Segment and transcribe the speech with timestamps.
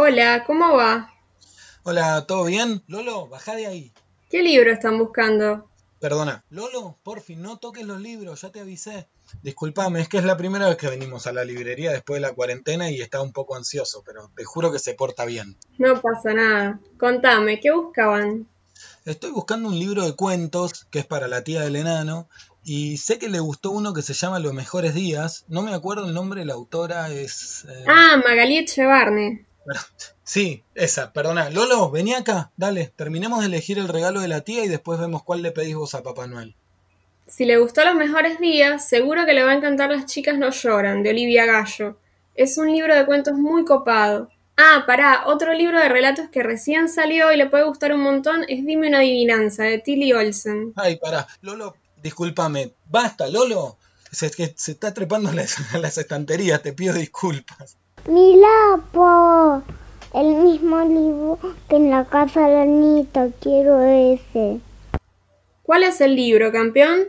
[0.00, 1.12] Hola, ¿cómo va?
[1.82, 2.84] Hola, ¿todo bien?
[2.86, 3.92] Lolo, bajá de ahí.
[4.30, 5.68] ¿Qué libro están buscando?
[5.98, 9.08] Perdona, Lolo, por fin, no toques los libros, ya te avisé.
[9.42, 12.32] Disculpame, es que es la primera vez que venimos a la librería después de la
[12.32, 15.56] cuarentena y está un poco ansioso, pero te juro que se porta bien.
[15.78, 16.78] No pasa nada.
[16.96, 18.46] Contame, ¿qué buscaban?
[19.04, 22.28] Estoy buscando un libro de cuentos que es para la tía del enano
[22.62, 25.44] y sé que le gustó uno que se llama Los mejores días.
[25.48, 27.64] No me acuerdo el nombre de la autora, es...
[27.68, 29.44] eh, Ah, Magali Echevarne.
[30.22, 31.50] Sí, esa, perdona.
[31.50, 35.22] Lolo, vení acá, dale, terminemos de elegir el regalo de la tía y después vemos
[35.22, 36.54] cuál le pedís vos a Papá Noel.
[37.26, 40.50] Si le gustó Los mejores días, seguro que le va a encantar Las chicas no
[40.50, 41.96] lloran, de Olivia Gallo.
[42.34, 44.30] Es un libro de cuentos muy copado.
[44.56, 48.44] Ah, pará, otro libro de relatos que recién salió y le puede gustar un montón
[48.48, 50.72] es Dime una adivinanza, de Tilly Olsen.
[50.76, 53.76] Ay, pará, Lolo, discúlpame, basta, Lolo.
[54.10, 57.76] Se, se está trepando las, las estanterías, te pido disculpas.
[58.06, 59.62] Mira, po,
[60.14, 64.60] el mismo libro que en la casa de la Anita, quiero ese.
[65.62, 67.00] ¿Cuál es el libro, campeón?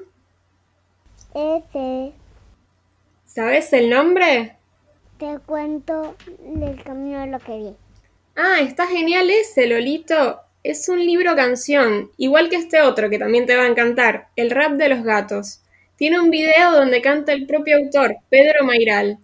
[1.34, 2.14] Ese,
[3.26, 4.56] ¿Sabes el nombre?
[5.20, 7.76] te cuento del camino de lo que vi.
[8.36, 10.40] Ah, está genial ese, Lolito.
[10.64, 14.50] Es un libro canción, igual que este otro que también te va a encantar, El
[14.50, 15.62] rap de los gatos.
[15.98, 19.20] Tiene un video donde canta el propio autor, Pedro Mairal.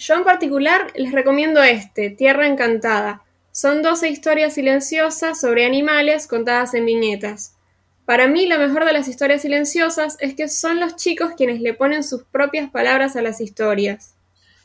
[0.00, 3.22] Yo en particular les recomiendo este, Tierra Encantada.
[3.52, 7.52] Son 12 historias silenciosas sobre animales contadas en viñetas.
[8.06, 11.74] Para mí lo mejor de las historias silenciosas es que son los chicos quienes le
[11.74, 14.14] ponen sus propias palabras a las historias.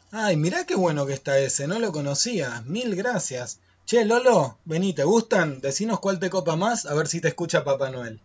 [0.10, 2.64] Ay, mirá qué bueno que está ese, no lo conocía.
[2.66, 3.60] Mil gracias.
[3.86, 5.60] Che, Lolo, vení, ¿te gustan?
[5.60, 8.22] Decinos cuál te copa más, a ver si te escucha Papá Noel.